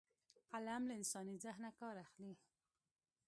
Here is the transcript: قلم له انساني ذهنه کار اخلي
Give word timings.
قلم 0.51 0.81
له 0.87 0.93
انساني 0.99 1.35
ذهنه 1.45 1.69
کار 1.79 1.95
اخلي 2.05 2.35